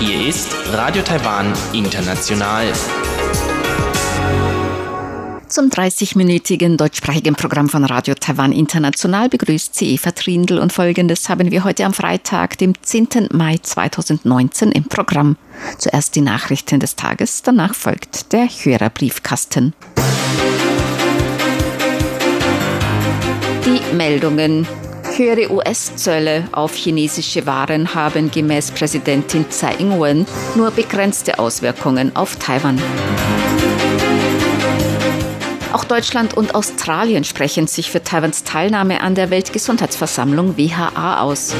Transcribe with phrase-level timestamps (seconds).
[0.00, 2.72] Hier ist Radio Taiwan International.
[5.46, 11.52] Zum 30-minütigen deutschsprachigen Programm von Radio Taiwan International begrüßt sie Eva Trindl und folgendes haben
[11.52, 13.28] wir heute am Freitag, dem 10.
[13.30, 15.36] Mai 2019 im Programm.
[15.78, 19.74] Zuerst die Nachrichten des Tages, danach folgt der Hörerbriefkasten.
[19.96, 20.47] Die
[23.92, 24.66] Meldungen.
[25.16, 32.80] Höhere US-Zölle auf chinesische Waren haben gemäß Präsidentin Tsai Ing-wen nur begrenzte Auswirkungen auf Taiwan.
[35.72, 41.54] Auch Deutschland und Australien sprechen sich für Taiwans Teilnahme an der Weltgesundheitsversammlung WHA aus.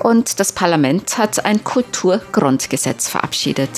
[0.00, 3.70] Und das Parlament hat ein Kulturgrundgesetz verabschiedet.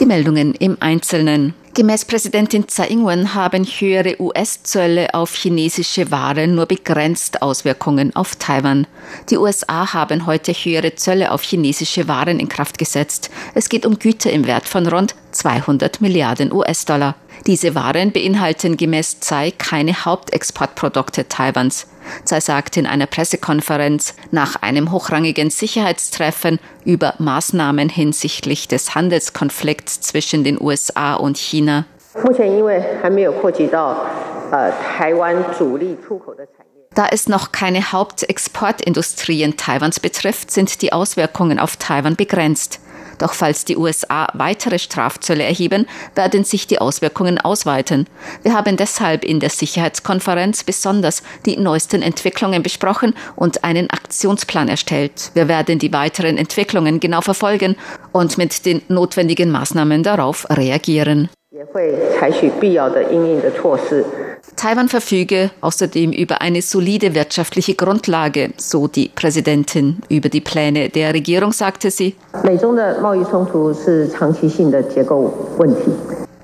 [0.00, 1.54] Die Meldungen im Einzelnen.
[1.78, 8.88] Gemäß Präsidentin Tsai Ing-wen haben höhere US-Zölle auf chinesische Waren nur begrenzt Auswirkungen auf Taiwan.
[9.30, 13.30] Die USA haben heute höhere Zölle auf chinesische Waren in Kraft gesetzt.
[13.54, 17.14] Es geht um Güter im Wert von rund 200 Milliarden US-Dollar.
[17.46, 21.86] Diese Waren beinhalten gemäß Tsai keine Hauptexportprodukte Taiwans.
[22.24, 30.44] Tsai sagte in einer Pressekonferenz nach einem hochrangigen Sicherheitstreffen über Maßnahmen hinsichtlich des Handelskonflikts zwischen
[30.44, 31.84] den USA und China.
[36.94, 42.80] Da es noch keine Hauptexportindustrien Taiwans betrifft, sind die Auswirkungen auf Taiwan begrenzt.
[43.18, 48.06] Doch falls die USA weitere Strafzölle erheben, werden sich die Auswirkungen ausweiten.
[48.42, 55.30] Wir haben deshalb in der Sicherheitskonferenz besonders die neuesten Entwicklungen besprochen und einen Aktionsplan erstellt.
[55.34, 57.76] Wir werden die weiteren Entwicklungen genau verfolgen
[58.12, 61.28] und mit den notwendigen Maßnahmen darauf reagieren.
[64.56, 69.98] Taiwan verfüge außerdem über eine solide wirtschaftliche Grundlage, so die Präsidentin.
[70.08, 72.16] Über die Pläne der Regierung sagte sie.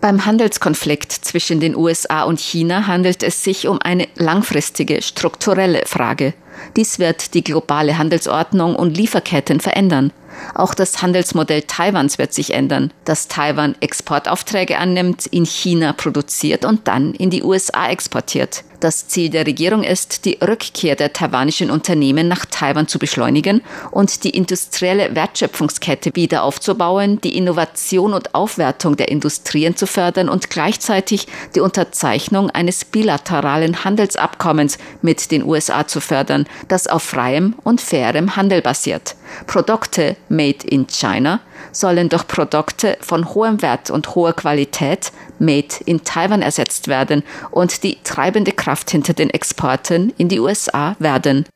[0.00, 6.34] Beim Handelskonflikt zwischen den USA und China handelt es sich um eine langfristige strukturelle Frage.
[6.76, 10.12] Dies wird die globale Handelsordnung und Lieferketten verändern.
[10.54, 16.88] Auch das Handelsmodell Taiwans wird sich ändern, dass Taiwan Exportaufträge annimmt, in China produziert und
[16.88, 18.64] dann in die USA exportiert.
[18.84, 24.24] Das Ziel der Regierung ist, die Rückkehr der taiwanischen Unternehmen nach Taiwan zu beschleunigen und
[24.24, 31.26] die industrielle Wertschöpfungskette wieder aufzubauen, die Innovation und Aufwertung der Industrien zu fördern und gleichzeitig
[31.54, 38.36] die Unterzeichnung eines bilateralen Handelsabkommens mit den USA zu fördern, das auf freiem und fairem
[38.36, 39.16] Handel basiert.
[39.46, 41.40] Produkte made in China
[41.72, 47.82] sollen durch Produkte von hohem Wert und hoher Qualität made in Taiwan ersetzt werden und
[47.82, 51.46] die treibende Kraft hinter den Exporten in die USA werden.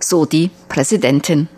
[0.00, 1.48] So die Präsidentin.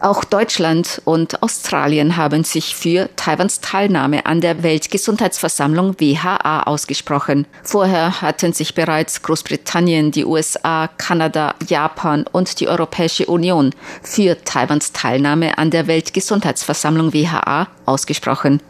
[0.00, 7.46] Auch Deutschland und Australien haben sich für Taiwans Teilnahme an der Weltgesundheitsversammlung WHA ausgesprochen.
[7.64, 14.92] Vorher hatten sich bereits Großbritannien, die USA, Kanada, Japan und die Europäische Union für Taiwans
[14.92, 18.62] Teilnahme an der Weltgesundheitsversammlung WHA ausgesprochen.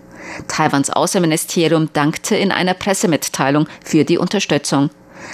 [0.46, 4.90] Taiwans Außenministerium dankte in einer Pressemitteilung für die Unterstützung.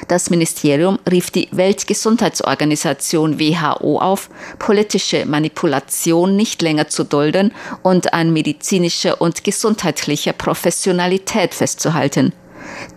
[0.09, 7.53] Das Ministerium rief die Weltgesundheitsorganisation WHO auf, politische Manipulation nicht länger zu dulden
[7.83, 12.33] und an medizinischer und gesundheitlicher Professionalität festzuhalten.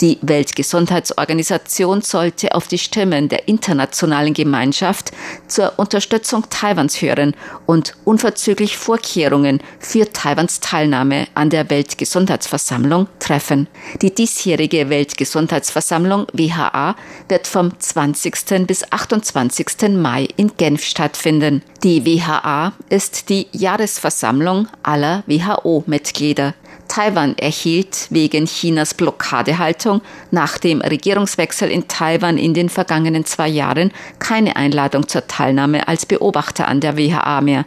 [0.02, 5.12] Die Weltgesundheitsorganisation sollte auf die Stimmen der internationalen Gemeinschaft
[5.48, 7.36] zur Unterstützung Taiwans hören
[7.66, 13.68] und unverzüglich Vorkehrungen für Taiwans Teilnahme an der Weltgesundheitsversammlung treffen.
[14.02, 16.96] Die diesjährige Weltgesundheitsversammlung WHA
[17.30, 18.68] wird vom 20.
[18.68, 19.90] bis 28.
[19.90, 21.64] Mai in Genf stattfinden.
[21.84, 26.54] Die WHA ist die Jahresversammlung aller WHO-Mitglieder.
[26.88, 30.02] Taiwan erhielt wegen Chinas Blockadehaltung
[30.32, 36.06] nach dem Regierungswechsel in Taiwan in den vergangenen zwei Jahren keine Einladung zur Teilnahme als
[36.06, 37.66] Beobachter an der WHA mehr.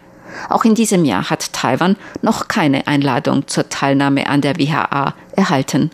[0.48, 5.90] Auch in diesem Jahr hat Taiwan noch keine Einladung zur Teilnahme an der WHA erhalten.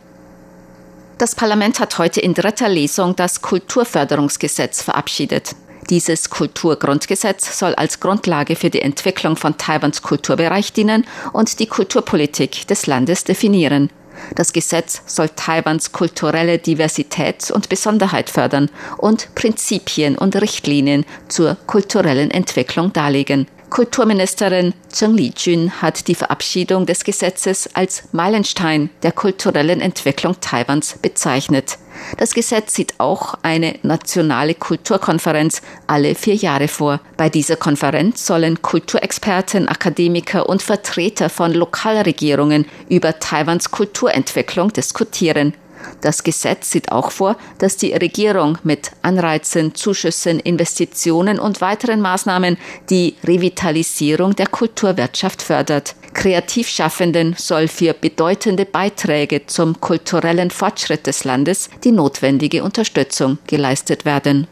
[1.18, 5.56] Das Parlament hat heute in dritter Lesung das Kulturförderungsgesetz verabschiedet.
[5.88, 12.66] Dieses Kulturgrundgesetz soll als Grundlage für die Entwicklung von Taiwans Kulturbereich dienen und die Kulturpolitik
[12.66, 13.90] des Landes definieren.
[14.34, 22.30] Das Gesetz soll Taiwans kulturelle Diversität und Besonderheit fördern und Prinzipien und Richtlinien zur kulturellen
[22.30, 23.46] Entwicklung darlegen.
[23.70, 31.78] Kulturministerin Zheng Lijun hat die Verabschiedung des Gesetzes als Meilenstein der kulturellen Entwicklung Taiwans bezeichnet.
[32.18, 37.00] Das Gesetz sieht auch eine nationale Kulturkonferenz alle vier Jahre vor.
[37.16, 45.54] Bei dieser Konferenz sollen Kulturexperten, Akademiker und Vertreter von Lokalregierungen über Taiwans Kulturentwicklung diskutieren.
[46.00, 52.56] Das Gesetz sieht auch vor, dass die Regierung mit Anreizen, Zuschüssen, Investitionen und weiteren Maßnahmen
[52.90, 55.94] die Revitalisierung der Kulturwirtschaft fördert.
[56.14, 64.46] Kreativschaffenden soll für bedeutende Beiträge zum kulturellen Fortschritt des Landes die notwendige Unterstützung geleistet werden.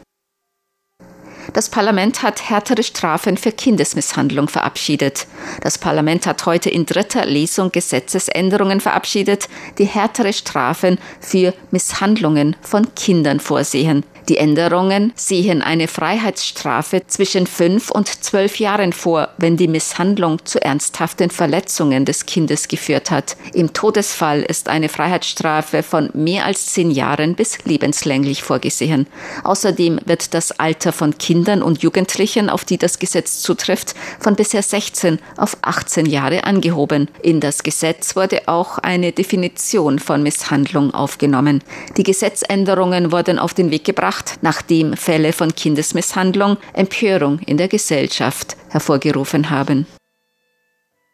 [1.55, 5.25] Das Parlament hat härtere Strafen für Kindesmisshandlung verabschiedet.
[5.61, 9.47] Das Parlament hat heute in dritter Lesung Gesetzesänderungen verabschiedet,
[9.77, 14.03] die härtere Strafen für Misshandlungen von Kindern vorsehen.
[14.27, 20.59] Die Änderungen sehen eine Freiheitsstrafe zwischen fünf und zwölf Jahren vor, wenn die Misshandlung zu
[20.63, 23.37] ernsthaften Verletzungen des Kindes geführt hat.
[23.53, 29.05] Im Todesfall ist eine Freiheitsstrafe von mehr als zehn Jahren bis lebenslänglich vorgesehen.
[29.43, 34.63] Außerdem wird das Alter von Kindern und Jugendlichen, auf die das Gesetz zutrifft, von bisher
[34.63, 37.09] 16 auf 18 Jahre angehoben.
[37.21, 41.61] In das Gesetz wurde auch eine Definition von Misshandlung aufgenommen.
[41.97, 47.67] Die Gesetzänderungen wurden auf den Weg gebracht, gebracht, nachdem Fälle von Kindesmisshandlung Empörung in der
[47.67, 49.85] Gesellschaft hervorgerufen haben.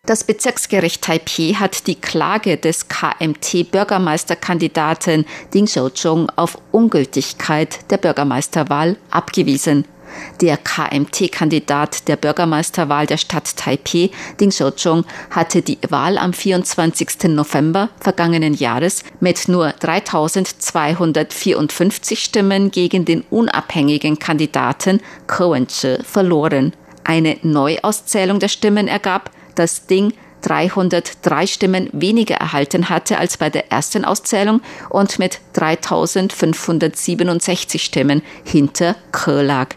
[0.04, 9.86] Das Bezirksgericht Taipei hat die Klage des KMT-Bürgermeisterkandidaten Ding Xiuzhong auf Ungültigkeit der Bürgermeisterwahl abgewiesen.
[10.42, 14.10] Der KMT-Kandidat der Bürgermeisterwahl der Stadt Taipei,
[14.40, 17.30] Ding Xiuzhong, hatte die Wahl am 24.
[17.30, 26.74] November vergangenen Jahres mit nur 3254 Stimmen gegen den unabhängigen Kandidaten Ke Wen-che verloren.
[27.04, 33.72] Eine Neuauszählung der Stimmen ergab, dass Ding 303 Stimmen weniger erhalten hatte als bei der
[33.72, 39.76] ersten Auszählung und mit 3567 Stimmen hinter Ke lag.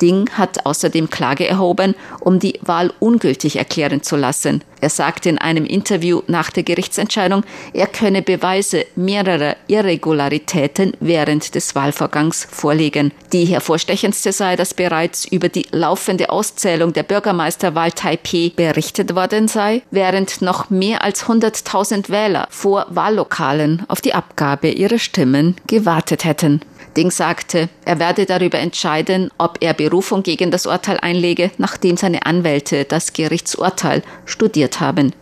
[0.00, 4.62] Ding hat außerdem Klage erhoben, um die Wahl ungültig erklären zu lassen.
[4.80, 7.42] Er sagte in einem Interview nach der Gerichtsentscheidung,
[7.72, 13.12] er könne Beweise mehrerer Irregularitäten während des Wahlvorgangs vorlegen.
[13.32, 19.82] Die hervorstechendste sei, dass bereits über die laufende Auszählung der Bürgermeisterwahl Taipei berichtet worden sei,
[19.90, 26.60] während noch mehr als 100.000 Wähler vor Wahllokalen auf die Abgabe ihrer Stimmen gewartet hätten.
[26.98, 32.26] Ding sagte, er werde darüber entscheiden, ob er Berufung gegen das Urteil einlege, nachdem seine
[32.26, 35.12] Anwälte das Gerichtsurteil studiert haben.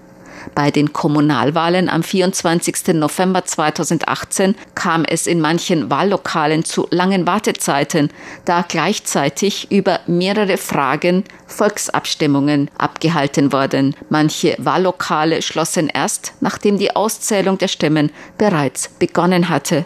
[0.55, 2.95] Bei den Kommunalwahlen am 24.
[2.95, 8.09] November 2018 kam es in manchen Wahllokalen zu langen Wartezeiten,
[8.47, 13.95] da gleichzeitig über mehrere Fragen Volksabstimmungen abgehalten wurden.
[14.09, 19.85] Manche Wahllokale schlossen erst, nachdem die Auszählung der Stimmen bereits begonnen hatte.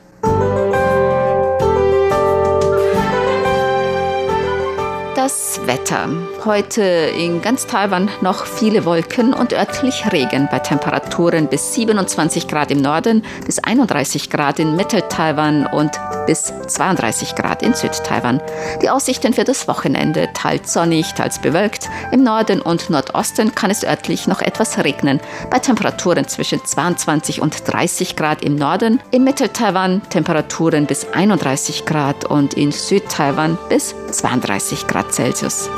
[5.23, 6.09] Das Wetter.
[6.43, 12.71] Heute in ganz Taiwan noch viele Wolken und örtlich Regen bei Temperaturen bis 27 Grad
[12.71, 15.91] im Norden, bis 31 Grad in Mittel-Taiwan und
[16.25, 18.41] bis 32 Grad in Südtaiwan.
[18.81, 21.89] Die Aussichten für das Wochenende teils sonnig, teils bewölkt.
[22.11, 27.65] Im Norden und Nordosten kann es örtlich noch etwas regnen, bei Temperaturen zwischen 22 und
[27.65, 34.87] 30 Grad im Norden, in Mittel-Taiwan Temperaturen bis 31 Grad und in Südtaiwan bis 32
[34.87, 35.69] Grad Celsius.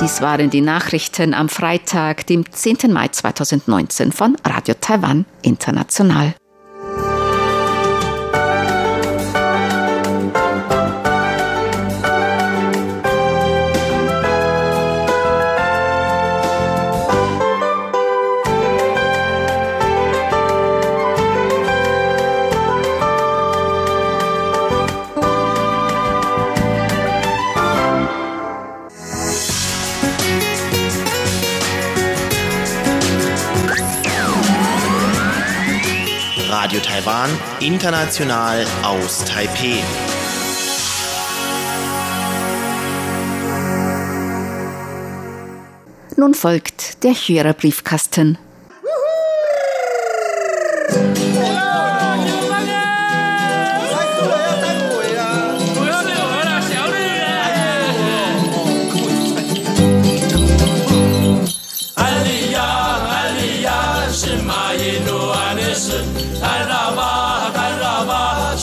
[0.00, 2.92] Dies waren die Nachrichten am Freitag, dem 10.
[2.92, 6.34] Mai 2019 von Radio Taiwan International.
[37.60, 39.82] International aus Taipeh.
[46.16, 48.38] Nun folgt der Hörerbriefkasten.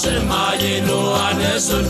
[0.06, 1.84] שמה ינוען אסון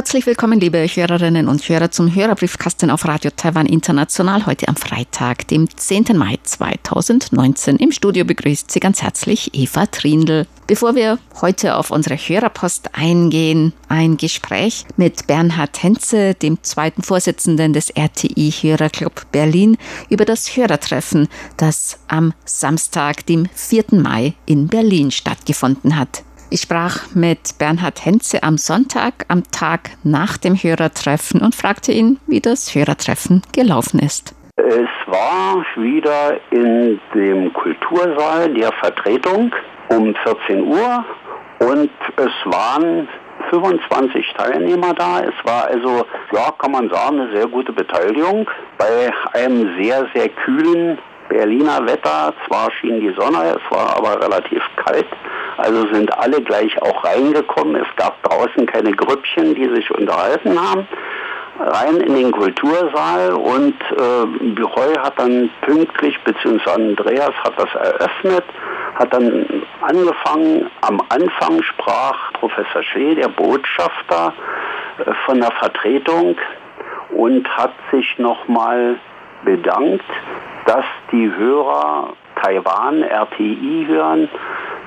[0.00, 5.46] Herzlich willkommen, liebe Hörerinnen und Hörer, zum Hörerbriefkasten auf Radio Taiwan International heute am Freitag,
[5.48, 6.16] dem 10.
[6.16, 7.76] Mai 2019.
[7.76, 10.46] Im Studio begrüßt Sie ganz herzlich Eva Trindl.
[10.66, 17.74] Bevor wir heute auf unsere Hörerpost eingehen, ein Gespräch mit Bernhard Henze, dem zweiten Vorsitzenden
[17.74, 19.76] des RTI Hörerclub Berlin,
[20.08, 21.28] über das Hörertreffen,
[21.58, 23.84] das am Samstag, dem 4.
[23.90, 26.22] Mai in Berlin stattgefunden hat.
[26.52, 32.18] Ich sprach mit Bernhard Henze am Sonntag, am Tag nach dem Hörertreffen und fragte ihn,
[32.26, 34.34] wie das Hörertreffen gelaufen ist.
[34.56, 39.54] Es war wieder in dem Kultursaal der Vertretung
[39.90, 41.04] um 14 Uhr
[41.60, 43.06] und es waren
[43.50, 45.20] 25 Teilnehmer da.
[45.20, 50.28] Es war also, ja, kann man sagen, eine sehr gute Beteiligung bei einem sehr, sehr
[50.30, 52.34] kühlen Berliner Wetter.
[52.48, 55.06] Zwar schien die Sonne, es war aber relativ kalt.
[55.60, 57.76] Also sind alle gleich auch reingekommen.
[57.76, 60.88] Es gab draußen keine Grüppchen, die sich unterhalten haben.
[61.58, 68.44] Rein in den Kultursaal und äh, Büroy hat dann pünktlich, beziehungsweise Andreas hat das eröffnet,
[68.94, 69.44] hat dann
[69.82, 74.32] angefangen, am Anfang sprach Professor Schee, der Botschafter
[75.04, 76.38] äh, von der Vertretung
[77.10, 78.98] und hat sich nochmal
[79.44, 80.04] bedankt,
[80.64, 84.30] dass die Hörer Taiwan RTI hören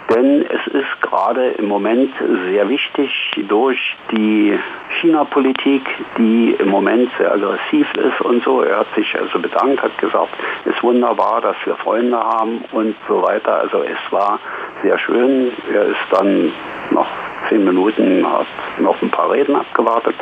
[0.10, 2.14] denn es ist gerade im Moment
[2.50, 4.58] sehr wichtig durch die
[5.02, 5.84] China-Politik,
[6.18, 8.62] die im Moment sehr aggressiv ist und so.
[8.62, 10.30] Er hat sich also bedankt, hat gesagt,
[10.66, 13.62] es ist wunderbar, dass wir Freunde haben und so weiter.
[13.62, 14.40] Also es war
[14.82, 15.52] sehr schön.
[15.74, 16.52] Er ist dann
[16.92, 17.08] noch
[17.50, 18.48] zehn Minuten, hat
[18.80, 20.16] noch ein paar Reden abgewartet,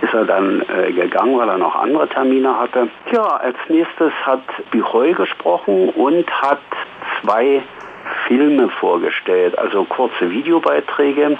[0.00, 2.88] ist er dann äh, gegangen, weil er noch andere Termine hatte.
[3.10, 6.60] Tja, als nächstes hat Bichoy gesprochen und hat
[7.20, 7.62] zwei
[8.28, 11.38] Filme vorgestellt, also kurze Videobeiträge.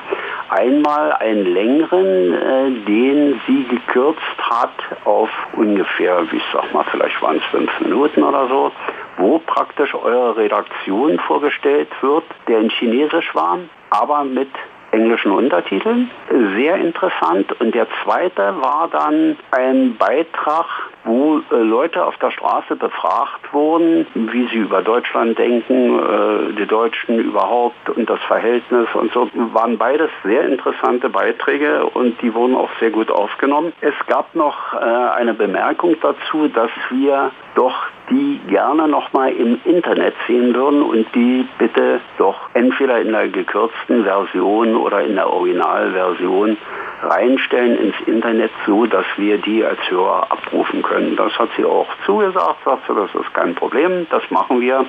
[0.48, 4.72] Einmal einen längeren, äh, den sie gekürzt hat
[5.04, 8.72] auf ungefähr, wie ich sag mal, vielleicht waren es fünf Minuten oder so,
[9.18, 13.58] wo praktisch eure Redaktion vorgestellt wird, der in Chinesisch war,
[13.90, 14.48] aber mit
[14.90, 16.10] englischen Untertiteln.
[16.56, 17.52] Sehr interessant.
[17.60, 20.66] Und der zweite war dann ein Beitrag,
[21.08, 26.66] wo äh, Leute auf der Straße befragt wurden, wie sie über Deutschland denken, äh, die
[26.66, 29.28] Deutschen überhaupt und das Verhältnis und so.
[29.54, 33.72] Waren beides sehr interessante Beiträge und die wurden auch sehr gut aufgenommen.
[33.80, 37.74] Es gab noch äh, eine Bemerkung dazu, dass wir doch
[38.10, 44.04] die gerne nochmal im Internet sehen würden und die bitte doch entweder in der gekürzten
[44.04, 46.56] Version oder in der Originalversion
[47.02, 51.16] reinstellen ins Internet, so dass wir die als Hörer abrufen können.
[51.16, 54.84] Das hat sie auch zugesagt, sagt sie, das ist kein Problem, das machen wir.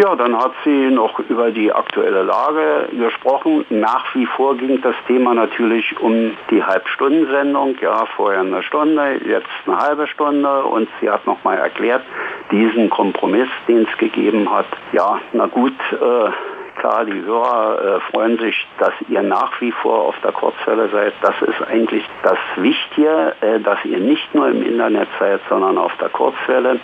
[0.00, 3.66] Ja, dann hat sie noch über die aktuelle Lage gesprochen.
[3.68, 7.76] Nach wie vor ging das Thema natürlich um die Halbstundensendung.
[7.82, 10.64] Ja, vorher eine Stunde, jetzt eine halbe Stunde.
[10.64, 12.02] Und sie hat nochmal erklärt,
[12.50, 14.68] diesen Kompromiss, den es gegeben hat.
[14.92, 16.30] Ja, na gut, äh,
[16.76, 21.12] klar, die Hörer äh, freuen sich, dass ihr nach wie vor auf der Kurzwelle seid.
[21.22, 25.92] Das ist eigentlich das Wichtige, äh, dass ihr nicht nur im Internet seid, sondern auf
[26.00, 26.80] der Kurzwelle.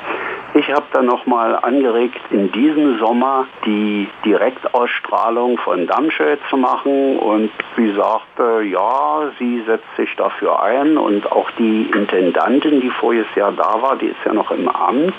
[0.54, 7.50] Ich habe dann nochmal angeregt, in diesem Sommer die Direktausstrahlung von Damschel zu machen und
[7.76, 13.52] sie sagte, ja, sie setzt sich dafür ein und auch die Intendantin, die voriges Jahr
[13.52, 15.14] da war, die ist ja noch im Amt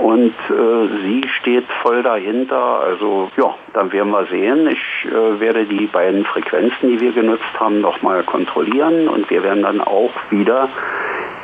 [0.00, 2.80] und äh, sie steht voll dahinter.
[2.80, 4.66] Also ja, dann werden wir sehen.
[4.68, 9.62] Ich äh, werde die beiden Frequenzen, die wir genutzt haben, nochmal kontrollieren und wir werden
[9.62, 10.68] dann auch wieder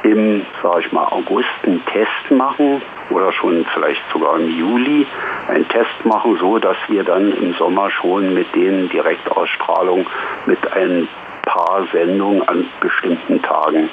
[0.02, 5.06] im, sage ich mal, August einen Test machen oder schon vielleicht sogar im Juli
[5.48, 10.06] einen Test machen, so dass wir dann im Sommer schon mit den Direktausstrahlungen
[10.46, 11.08] mit ein
[11.44, 13.88] paar Sendungen an bestimmten Tagen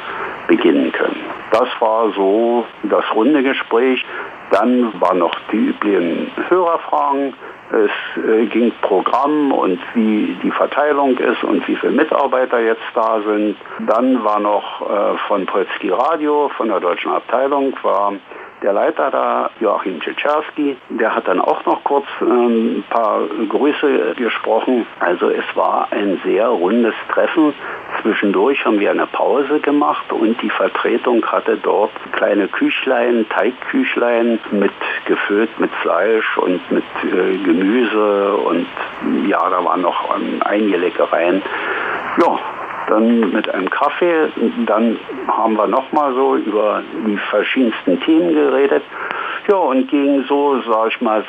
[0.47, 1.19] beginnen können.
[1.51, 4.05] Das war so das runde Gespräch.
[4.51, 7.33] Dann waren noch die üblichen Hörerfragen.
[7.71, 13.19] Es äh, ging Programm und wie die Verteilung ist und wie viele Mitarbeiter jetzt da
[13.25, 13.55] sind.
[13.87, 18.13] Dann war noch äh, von Polski Radio, von der deutschen Abteilung, war
[18.63, 24.15] der Leiter da, Joachim Tschetscherski, der hat dann auch noch kurz ähm, ein paar Grüße
[24.15, 24.87] gesprochen.
[24.99, 27.53] Also es war ein sehr rundes Treffen.
[28.03, 34.73] Zwischendurch haben wir eine Pause gemacht und die Vertretung hatte dort kleine Küchlein, Teigküchlein mit
[35.05, 38.67] gefüllt mit Fleisch und mit äh, Gemüse und
[39.25, 41.41] ja, da waren noch ähm, einige Leckereien.
[42.21, 42.39] Ja,
[42.87, 44.29] dann mit einem Kaffee.
[44.65, 48.83] Dann haben wir nochmal so über die verschiedensten Themen geredet.
[49.47, 51.21] Ja, und gegen so, sag ich mal,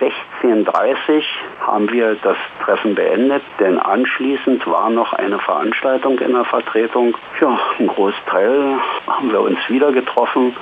[0.43, 1.25] 16.30
[1.61, 7.17] haben wir das Treffen beendet, denn anschließend war noch eine Veranstaltung in der Vertretung.
[7.41, 8.79] Ja, ein Großteil
[9.09, 10.55] haben wir uns wieder getroffen.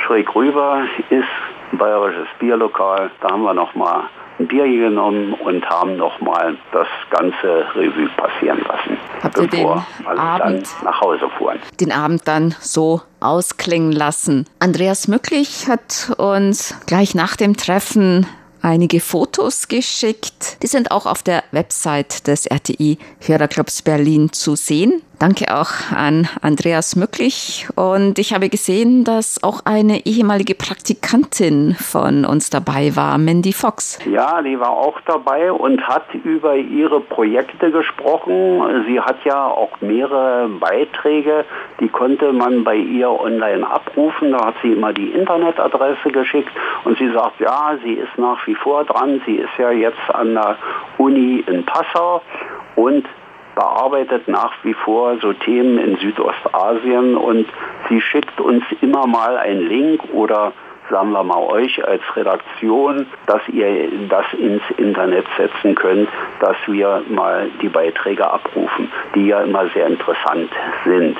[0.00, 1.28] Schräg rüber ist
[1.72, 3.12] ein bayerisches Bierlokal.
[3.20, 4.04] Da haben wir nochmal
[4.38, 8.96] Bier genommen und haben nochmal das ganze Revue passieren lassen.
[9.22, 9.66] Habt ihr den
[10.18, 11.58] Abend nach Hause fuhren.
[11.80, 14.46] Den Abend dann so ausklingen lassen.
[14.60, 18.26] Andreas Mücklich hat uns gleich nach dem Treffen
[18.62, 20.62] einige Fotos geschickt.
[20.62, 25.02] Die sind auch auf der Website des RTI Hörerclubs Berlin zu sehen.
[25.18, 27.66] Danke auch an Andreas Mücklich.
[27.74, 33.98] Und ich habe gesehen, dass auch eine ehemalige Praktikantin von uns dabei war, Mandy Fox.
[34.08, 38.84] Ja, die war auch dabei und hat über ihre Projekte gesprochen.
[38.86, 41.44] Sie hat ja auch mehrere Beiträge,
[41.80, 44.30] die konnte man bei ihr online abrufen.
[44.30, 46.52] Da hat sie immer die Internetadresse geschickt
[46.84, 49.20] und sie sagt, ja, sie ist nach wie vor dran.
[49.26, 50.56] Sie ist ja jetzt an der
[50.96, 52.22] Uni in Passau
[52.76, 53.04] und
[53.58, 57.44] bearbeitet nach wie vor so Themen in Südostasien und
[57.88, 60.52] sie schickt uns immer mal einen Link oder
[60.90, 66.08] sagen wir mal euch als Redaktion, dass ihr das ins Internet setzen könnt,
[66.40, 70.50] dass wir mal die Beiträge abrufen, die ja immer sehr interessant
[70.84, 71.16] sind.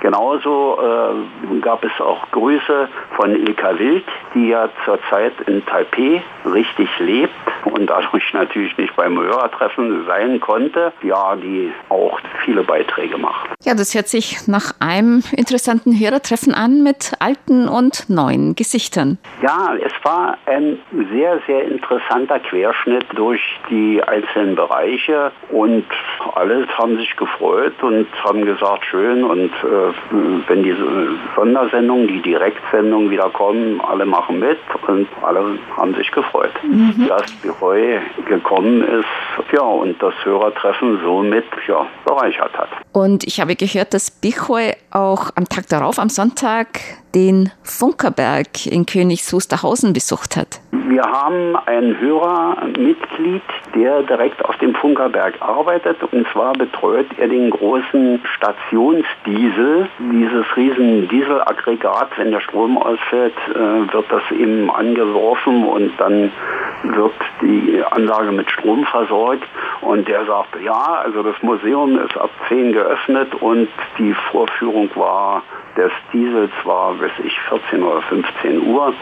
[0.00, 6.88] Genauso äh, gab es auch Grüße von Ilka Wild, die ja zurzeit in Taipei richtig
[6.98, 7.32] lebt
[7.72, 10.92] und dadurch natürlich nicht beim Hörertreffen sein konnte.
[11.02, 13.50] Ja, die auch viele Beiträge macht.
[13.64, 19.18] Ja, das hört sich nach einem interessanten Hörertreffen an mit alten und neuen Gesichtern.
[19.42, 20.78] Ja, es war ein
[21.12, 25.84] sehr, sehr interessanter Querschnitt durch die einzelnen Bereiche und
[26.34, 30.76] alle haben sich gefreut und haben gesagt, schön und äh, wenn die
[31.36, 37.06] Sondersendungen, die Direktsendungen wieder kommen, alle machen mit und alle haben sich gefreut, mhm.
[37.08, 37.24] dass
[37.62, 42.68] Bihoy gekommen ist ja, und das Hörertreffen somit ja, bereichert hat.
[42.92, 46.80] Und ich habe gehört, dass Bichoy auch am Tag darauf, am Sonntag,
[47.14, 50.60] den Funkerberg in Königs Wusterhausen besucht hat.
[50.70, 53.42] Wir haben ein Hörermitglied,
[53.74, 55.96] der direkt auf dem Funkerberg arbeitet.
[56.12, 62.10] Und zwar betreut er den großen Stationsdiesel, dieses riesen Dieselaggregat.
[62.16, 66.30] Wenn der Strom ausfällt, äh, wird das eben angeworfen und dann
[66.82, 69.48] wird die Anlage mit Strom versorgt.
[69.80, 75.42] Und der sagte, ja, also das Museum ist ab 10 geöffnet und die Vorführung war
[75.76, 78.94] des Diesels war, weiß ich, 14 oder 15 Uhr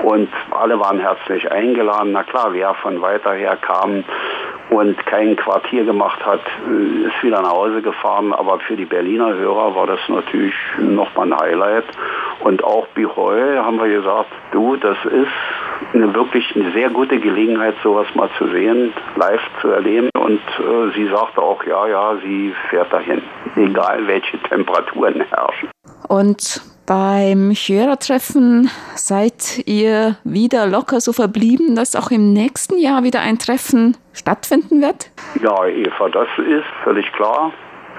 [0.00, 2.12] und alle waren herzlich eingeladen.
[2.12, 4.04] Na klar, wer von weiter her kam
[4.70, 8.32] und kein Quartier gemacht hat, äh, ist wieder nach Hause gefahren.
[8.32, 11.84] Aber für die Berliner Hörer war das natürlich nochmal ein Highlight.
[12.40, 17.74] Und auch Bihoy haben wir gesagt, du, das ist eine wirklich eine sehr gute Gelegenheit,
[17.82, 20.10] sowas mal zu sehen, live zu erleben.
[20.28, 23.22] Und äh, sie sagte auch, ja, ja, sie fährt dahin,
[23.56, 25.70] egal welche Temperaturen herrschen.
[26.06, 33.20] Und beim Hörertreffen seid ihr wieder locker so verblieben, dass auch im nächsten Jahr wieder
[33.20, 35.10] ein Treffen stattfinden wird?
[35.42, 37.50] Ja, Eva, das ist völlig klar.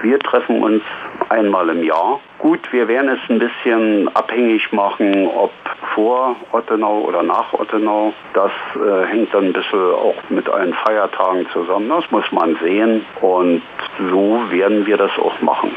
[0.02, 0.82] Wir treffen uns
[1.28, 2.20] einmal im Jahr.
[2.38, 5.52] Gut, wir werden es ein bisschen abhängig machen, ob
[5.94, 8.14] vor Ottenau oder nach Ottenau.
[8.32, 11.90] Das äh, hängt dann ein bisschen auch mit allen Feiertagen zusammen.
[11.90, 13.04] Das muss man sehen.
[13.20, 13.62] Und
[14.10, 15.70] so werden wir das auch machen.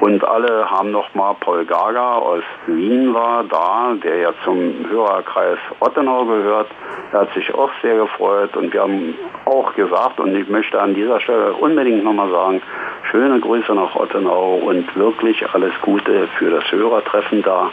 [0.00, 6.24] Und alle haben nochmal Paul Gaga aus Wien war da, der ja zum Hörerkreis Ottenau
[6.24, 6.68] gehört.
[7.12, 10.94] Er hat sich auch sehr gefreut und wir haben auch gesagt, und ich möchte an
[10.94, 12.62] dieser Stelle unbedingt nochmal sagen,
[13.10, 17.70] schöne Grüße nach Ottenau und wirklich alles Gute für das Hörertreffen da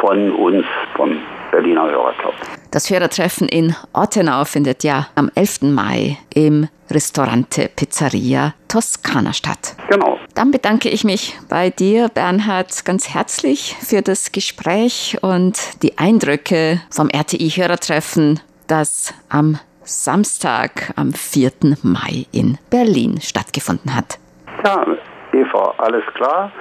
[0.00, 1.18] von uns, vom
[1.50, 2.34] Berliner Hörerclub.
[2.70, 5.62] Das Hörertreffen in Ottenau findet ja am 11.
[5.62, 9.74] Mai im Restaurante Pizzeria Toskana statt.
[9.88, 10.18] Genau.
[10.34, 16.82] Dann bedanke ich mich bei dir, Bernhard, ganz herzlich für das Gespräch und die Eindrücke
[16.90, 21.52] vom RTI-Hörertreffen, das am Samstag, am 4.
[21.82, 24.18] Mai in Berlin stattgefunden hat.
[24.64, 24.84] Ja,
[25.32, 26.52] Eva, alles klar.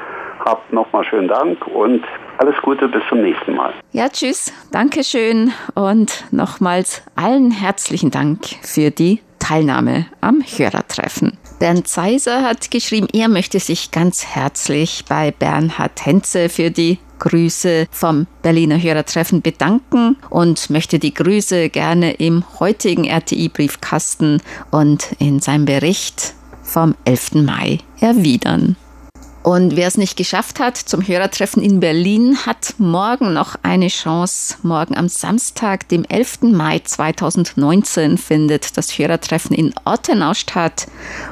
[0.45, 2.04] Habt nochmal schönen Dank und
[2.38, 3.73] alles Gute, bis zum nächsten Mal.
[3.91, 11.38] Ja, tschüss, Dankeschön und nochmals allen herzlichen Dank für die Teilnahme am Hörertreffen.
[11.60, 17.88] Bernd Zeiser hat geschrieben, er möchte sich ganz herzlich bei Bernhard Henze für die Grüße
[17.89, 25.65] vom Berliner Hörertreffen bedanken und möchte die Grüße gerne im heutigen RTI-Briefkasten und in seinem
[25.65, 27.36] Bericht vom 11.
[27.36, 28.76] Mai erwidern.
[29.48, 34.58] Und wer es nicht geschafft hat zum Hörertreffen in Berlin, hat morgen noch eine Chance.
[34.62, 36.52] Morgen am Samstag, dem 11.
[36.52, 40.88] Mai 2019, findet das Hörertreffen in Ortenau statt.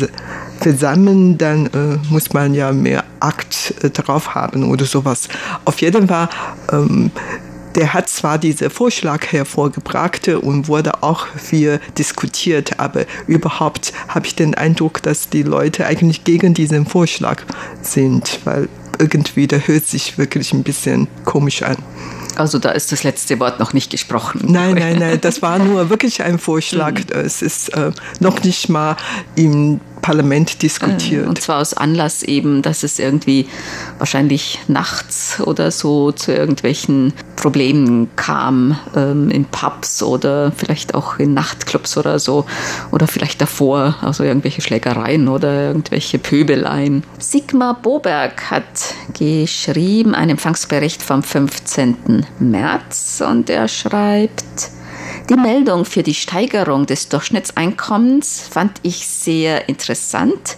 [0.60, 5.28] versammeln, dann äh, muss man ja mehr Akt äh, drauf haben oder sowas.
[5.66, 6.30] Auf jeden Fall,
[6.72, 7.12] ähm,
[7.76, 14.36] der hat zwar diesen Vorschlag hervorgebracht und wurde auch viel diskutiert, aber überhaupt habe ich
[14.36, 17.44] den Eindruck, dass die Leute eigentlich gegen diesen Vorschlag
[17.82, 21.76] sind, weil irgendwie der hört sich wirklich ein bisschen komisch an.
[22.38, 24.42] Also da ist das letzte Wort noch nicht gesprochen.
[24.48, 26.94] Nein, nein, nein, das war nur wirklich ein Vorschlag.
[26.94, 27.20] Mhm.
[27.26, 28.98] Es ist äh, noch nicht mal
[29.36, 31.28] im Parlament diskutiert.
[31.28, 33.48] Und zwar aus Anlass eben, dass es irgendwie
[33.98, 41.34] wahrscheinlich nachts oder so zu irgendwelchen Problemen kam ähm, in Pubs oder vielleicht auch in
[41.34, 42.46] Nachtclubs oder so
[42.92, 47.04] oder vielleicht davor, also irgendwelche Schlägereien oder irgendwelche Pöbeleien.
[47.18, 52.28] Sigmar Boberg hat geschrieben, einen Empfangsbericht vom 15.
[52.38, 54.75] März und er schreibt,
[55.30, 60.58] die Meldung für die Steigerung des Durchschnittseinkommens fand ich sehr interessant.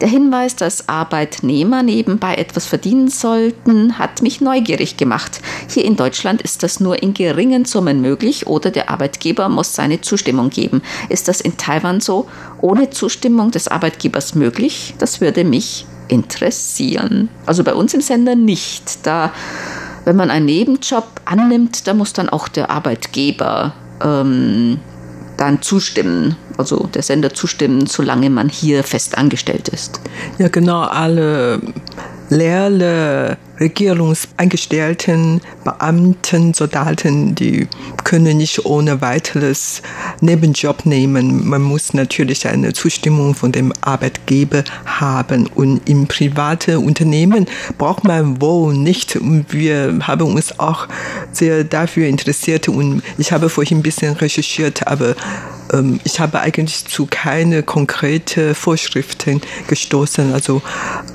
[0.00, 5.40] Der Hinweis, dass Arbeitnehmer nebenbei etwas verdienen sollten, hat mich neugierig gemacht.
[5.68, 10.00] Hier in Deutschland ist das nur in geringen Summen möglich oder der Arbeitgeber muss seine
[10.00, 10.82] Zustimmung geben.
[11.08, 12.28] Ist das in Taiwan so
[12.60, 14.94] ohne Zustimmung des Arbeitgebers möglich?
[14.98, 17.28] Das würde mich interessieren.
[17.46, 19.06] Also bei uns im Sender nicht.
[19.06, 19.32] Da,
[20.04, 24.78] wenn man einen Nebenjob annimmt, da muss dann auch der Arbeitgeber ähm,
[25.36, 30.00] dann zustimmen, also der Sender zustimmen, solange man hier fest angestellt ist.
[30.38, 31.60] Ja, genau, alle
[32.30, 37.66] Lehrer, Regierungsangestellten, Beamten, Soldaten, die
[38.04, 39.82] können nicht ohne weiteres
[40.20, 41.48] Nebenjob nehmen.
[41.48, 45.46] Man muss natürlich eine Zustimmung von dem Arbeitgeber haben.
[45.46, 47.46] Und im privaten Unternehmen
[47.78, 49.16] braucht man wohl nicht.
[49.16, 50.86] Und wir haben uns auch
[51.32, 52.68] sehr dafür interessiert.
[52.68, 55.14] Und ich habe vorhin ein bisschen recherchiert, aber
[55.72, 60.32] ähm, ich habe eigentlich zu keine konkrete Vorschriften gestoßen.
[60.32, 60.62] Also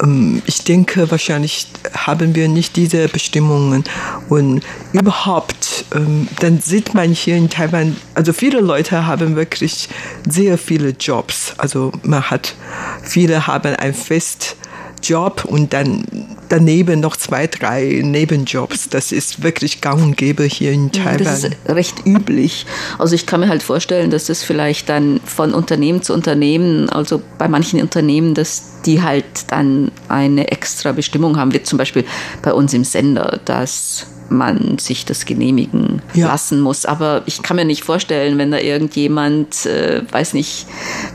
[0.02, 3.84] ähm, ich denke, wahrscheinlich haben wir nicht diese Bestimmungen
[4.30, 4.64] und
[4.94, 9.90] überhaupt, ähm, dann sieht man hier in Taiwan, also viele Leute haben wirklich
[10.28, 11.54] sehr viele Jobs.
[11.58, 12.56] Also man hat,
[13.04, 14.56] viele haben ein Fest
[15.04, 16.06] Job und dann
[16.50, 18.90] daneben noch zwei, drei Nebenjobs.
[18.90, 21.24] Das ist wirklich gang und gäbe hier in Taiwan.
[21.24, 22.66] Das ist recht üblich.
[23.00, 27.22] Also ich kann mir halt vorstellen, dass das vielleicht dann von Unternehmen zu Unternehmen, also
[27.38, 32.06] bei manchen Unternehmen, dass die halt dann eine extra Bestimmung haben, wie zum Beispiel
[32.42, 36.28] bei uns im Sender, dass man sich das genehmigen ja.
[36.28, 36.86] lassen muss.
[36.86, 40.66] Aber ich kann mir nicht vorstellen, wenn da irgendjemand, äh, weiß nicht,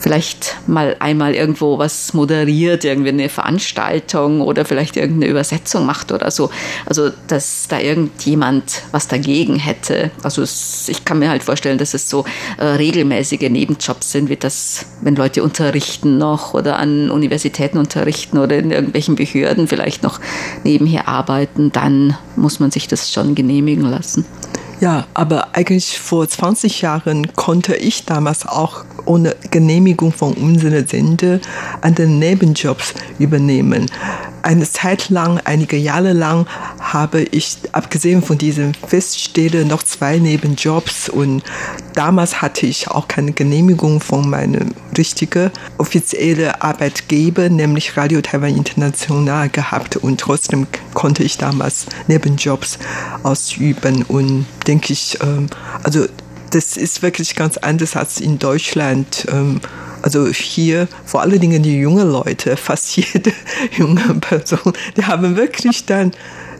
[0.00, 3.77] vielleicht mal einmal irgendwo was moderiert, irgendwie eine Veranstaltung
[4.40, 6.50] oder vielleicht irgendeine Übersetzung macht oder so.
[6.86, 10.10] Also, dass da irgendjemand was dagegen hätte.
[10.22, 12.24] Also, es, ich kann mir halt vorstellen, dass es so
[12.58, 18.58] äh, regelmäßige Nebenjobs sind, wie das, wenn Leute unterrichten noch oder an Universitäten unterrichten oder
[18.58, 20.20] in irgendwelchen Behörden vielleicht noch
[20.64, 24.24] nebenher arbeiten, dann muss man sich das schon genehmigen lassen.
[24.80, 31.40] Ja, aber eigentlich vor 20 Jahren konnte ich damals auch ohne Genehmigung von unserer Sende
[31.80, 33.86] an den Nebenjobs übernehmen.
[34.42, 36.46] Eine Zeit lang, einige Jahre lang,
[36.78, 41.42] habe ich, abgesehen von diesem Feststelle, noch zwei Nebenjobs und
[41.94, 49.48] damals hatte ich auch keine Genehmigung von meinem richtigen offiziellen Arbeitgeber, nämlich Radio Taiwan International
[49.48, 52.78] gehabt und trotzdem konnte ich damals Nebenjobs
[53.22, 55.48] ausüben und denke ich, ähm,
[55.82, 56.06] also
[56.50, 59.26] das ist wirklich ganz anders als in Deutschland.
[59.30, 59.60] Ähm,
[60.02, 63.32] also hier vor allen Dingen die jungen Leute, fast jede
[63.76, 66.12] junge Person, die haben wirklich dann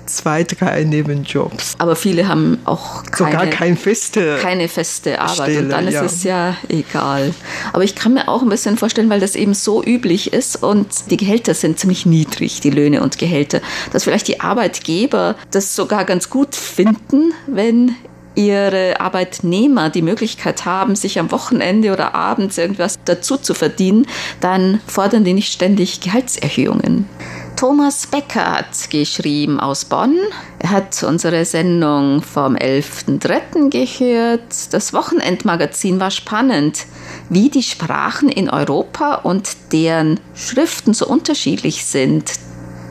[0.08, 1.74] zwei, drei Nebenjobs.
[1.78, 5.94] Aber viele haben auch keine, Sogar kein feste keine feste Arbeit Stelle, und dann ist
[5.94, 6.04] ja.
[6.04, 7.34] es ja egal.
[7.72, 11.10] Aber ich kann mir auch ein bisschen vorstellen, weil das eben so üblich ist und
[11.10, 13.60] die Gehälter sind ziemlich niedrig, die Löhne und Gehälter,
[13.92, 17.94] dass vielleicht die Arbeitgeber das sogar ganz gut finden, wenn
[18.38, 24.06] ihre Arbeitnehmer die Möglichkeit haben, sich am Wochenende oder abends irgendwas dazu zu verdienen,
[24.40, 27.08] dann fordern die nicht ständig Gehaltserhöhungen.
[27.56, 30.16] Thomas Becker hat geschrieben aus Bonn.
[30.60, 33.70] Er hat unsere Sendung vom 11.03.
[33.70, 34.72] gehört.
[34.72, 36.86] Das Wochenendmagazin war spannend,
[37.28, 42.30] wie die Sprachen in Europa und deren Schriften so unterschiedlich sind.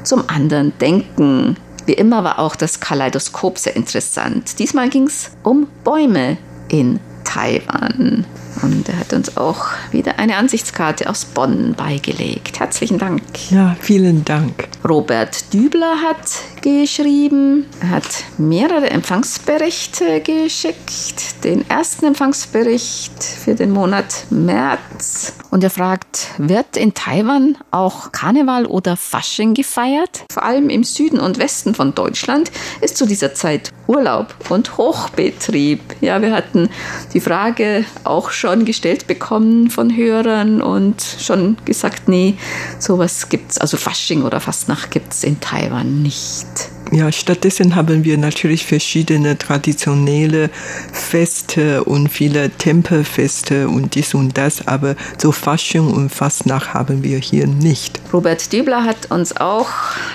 [0.03, 1.55] Zum anderen denken.
[1.87, 4.59] Wie immer war auch das Kaleidoskop sehr interessant.
[4.59, 8.25] Diesmal ging es um Bäume in Taiwan.
[8.61, 12.59] Und er hat uns auch wieder eine Ansichtskarte aus Bonn beigelegt.
[12.59, 13.21] Herzlichen Dank.
[13.51, 14.67] Ja, vielen Dank.
[14.87, 16.17] Robert Dübler hat
[16.61, 17.65] geschrieben.
[17.81, 21.43] Er hat mehrere Empfangsberichte geschickt.
[21.43, 25.33] Den ersten Empfangsbericht für den Monat März.
[25.51, 30.25] Und er fragt, wird in Taiwan auch Karneval oder Fasching gefeiert?
[30.31, 35.81] Vor allem im Süden und Westen von Deutschland ist zu dieser Zeit Urlaub und Hochbetrieb.
[36.01, 36.69] Ja, wir hatten
[37.13, 42.35] die Frage auch schon gestellt bekommen von Hörern und schon gesagt, nee,
[42.79, 46.47] sowas gibt's, also Fasching oder Fastnacht gibt's in Taiwan nicht.
[46.91, 50.49] Ja, stattdessen haben wir natürlich verschiedene traditionelle
[50.93, 57.17] Feste und viele Tempelfeste und dies und das, aber so Fasching und Fastnacht haben wir
[57.19, 57.99] hier nicht.
[58.13, 59.67] Robert Dübler hat uns auch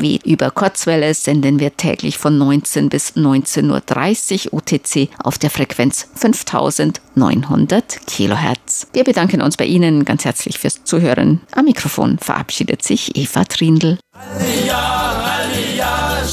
[0.00, 6.08] wie über Kurzwelle senden wir täglich von 19 bis 19.30 Uhr UTC auf der Frequenz
[6.14, 8.86] 5900 Kilohertz.
[8.92, 11.40] Wir bedanken uns bei Ihnen ganz herzlich fürs Zuhören.
[11.52, 13.98] Am Mikrofon verabschiedet sich Eva Trindl.
[14.12, 16.24] Aliyah, Aliyah,